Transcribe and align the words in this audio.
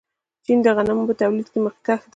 چین 0.45 0.57
د 0.65 0.67
غنمو 0.75 1.07
په 1.09 1.13
تولید 1.21 1.47
کې 1.51 1.59
مخکښ 1.65 2.01
دی. 2.03 2.09